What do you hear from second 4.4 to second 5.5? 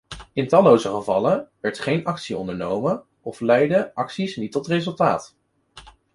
tot resultaat.